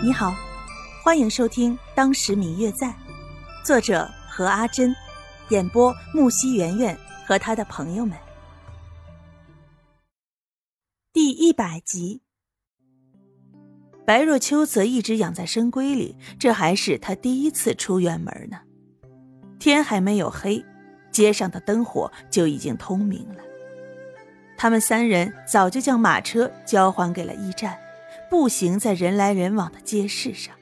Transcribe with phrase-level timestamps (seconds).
[0.00, 0.32] 你好，
[1.02, 2.86] 欢迎收听《当时明月在》，
[3.64, 4.94] 作者何阿珍，
[5.48, 8.16] 演播木西圆圆和他的朋友们。
[11.12, 12.22] 第一百集，
[14.06, 18.58] 白若秋则一直养在深闺里，这还是他第一次出远门呢。
[19.58, 20.64] 天还没有黑，
[21.10, 23.42] 街上的灯火就已经通明了。
[24.56, 27.76] 他们三人早就将马车交还给了驿站。
[28.30, 30.54] 步行在人来人往的街市上，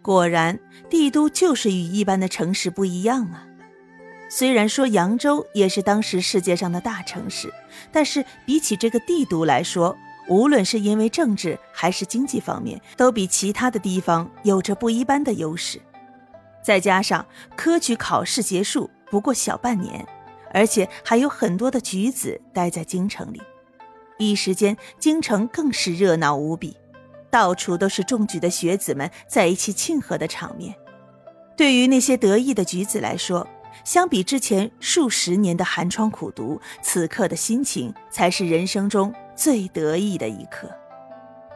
[0.00, 3.46] 果然帝都就是与一般的城市不一样啊。
[4.28, 7.52] 虽然说扬州也是当时世界上的大城市，
[7.92, 9.94] 但是比起这个帝都来说，
[10.26, 15.78] 无论是因为政治还是经济方面，都比其他的地方有着不一般的优势。
[16.62, 17.26] 再加上
[17.56, 20.06] 科举考试结束不过小半年，
[20.54, 23.42] 而且还有很多的举子待在京城里。
[24.30, 26.76] 一时间，京城更是热闹无比，
[27.30, 30.74] 到处都是中举的学子们在一起庆贺的场面。
[31.56, 33.46] 对于那些得意的举子来说，
[33.84, 40.70] 相比之前数十年的寒窗苦读，此刻的心情才是人生中最得意的一刻。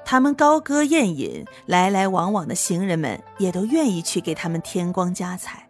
[0.05, 5.69] 他们高歌宴饮，来来往往的行人们也都愿意去给他们添光加彩。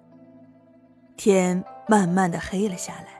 [1.16, 3.15] 天慢慢的黑了下来。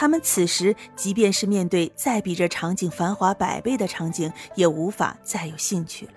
[0.00, 6.12] 他们此时，即便是面对再比这场景繁华百倍的场景，也无法再有兴趣了。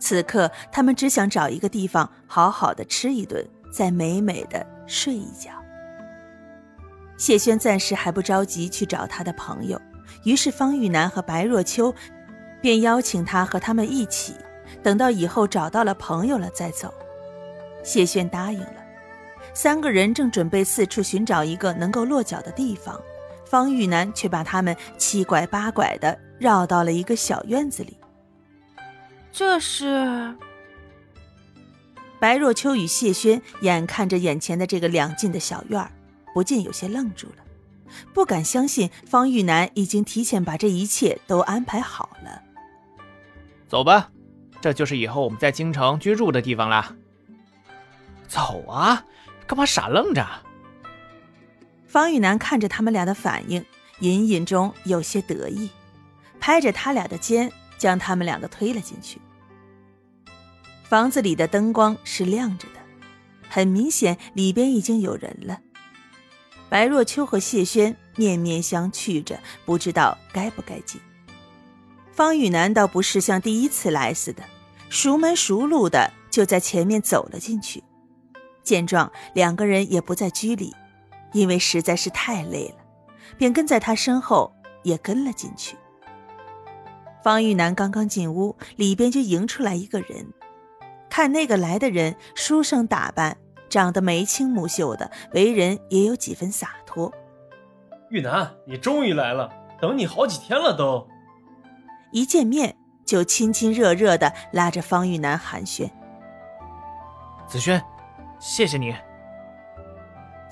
[0.00, 5.52] 此刻，他们只想找一个地方好好的吃一顿，再美美的睡一觉。
[7.16, 9.80] 谢轩暂时还不着急去找他的朋友，
[10.24, 11.94] 于是方玉楠和白若秋
[12.60, 14.34] 便邀请他和他们一起，
[14.82, 16.92] 等到以后找到了朋友了再走。
[17.84, 18.81] 谢轩答应了。
[19.54, 23.00] 三个人正准备四处寻找一个能够落脚的地方，
[23.44, 27.96] 方玉楠却把他们七拐八拐的绕到了一个小院子里。
[29.30, 30.34] 这是
[32.18, 35.90] 白若秋与谢轩眼看着眼前的这个两进的小院
[36.34, 37.44] 不禁有些愣住了，
[38.14, 42.42] 不敢相信方玉楠已经提前把这一切都安排好了。
[43.68, 44.10] 走吧，
[44.60, 46.94] 这就是以后我们在京城居住的地方啦。
[48.28, 49.04] 走啊！
[49.52, 50.26] 干嘛傻愣着？
[51.86, 53.62] 方玉楠看着他们俩的反应，
[53.98, 55.68] 隐隐中有些得意，
[56.40, 59.20] 拍着他俩的肩，将他们两个推了进去。
[60.84, 62.80] 房子里的灯光是亮着的，
[63.50, 65.60] 很明显里边已经有人了。
[66.70, 70.98] 白若秋和谢轩面面相觑着，不知道该不该进。
[72.10, 74.42] 方玉楠倒不是像第一次来似的，
[74.88, 77.84] 熟门熟路的就在前面走了进去。
[78.62, 80.74] 见状，两个人也不再拘礼，
[81.32, 82.76] 因为实在是太累了，
[83.36, 84.52] 便跟在他身后
[84.82, 85.76] 也跟了进去。
[87.22, 90.32] 方玉楠刚刚进屋，里边就迎出来一个人。
[91.08, 93.36] 看那个来的人，书生打扮，
[93.68, 97.12] 长得眉清目秀的，为人也有几分洒脱。
[98.10, 99.50] 玉楠，你终于来了，
[99.80, 101.06] 等你好几天了都。
[102.12, 105.90] 一见面就亲亲热热的拉着方玉楠寒暄。
[107.46, 107.82] 子轩。
[108.42, 108.92] 谢谢你。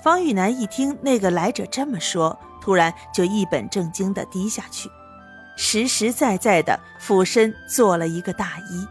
[0.01, 4.89] 方玉楠一听那个来者这么说，突然就一本正经的低下去，
[5.57, 8.87] 实实在在的俯身做了一个大揖，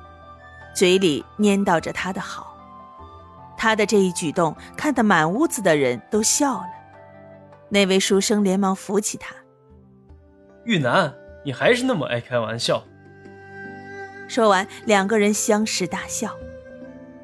[0.75, 2.55] 嘴里念叨着他的好。
[3.57, 6.69] 他的这一举动看得满屋子的人都笑了。
[7.71, 9.35] 那位书生连忙扶起他
[10.65, 12.85] ：“玉楠，你还是那么爱开玩笑。”
[14.29, 16.37] 说完，两个人相视大笑。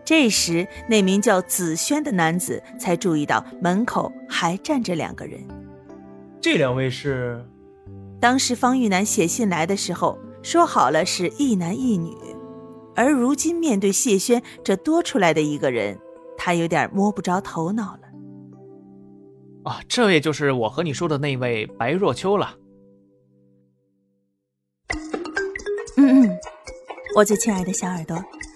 [0.07, 5.41] 这时，那名叫子轩的男子才注意到门口还站着两个人。
[6.41, 7.45] 这两位是？
[8.21, 12.17] 当时方玉楠写信来的时候说好了是一男一女，
[12.95, 15.99] 而如今面对谢轩这多出来的一个人，
[16.39, 18.01] 他有点摸不着头脑了。
[19.65, 22.57] 啊，这位就是我和你说的那位白若秋了。
[25.97, 26.39] 嗯嗯，
[27.17, 28.17] 我最亲爱的小耳朵。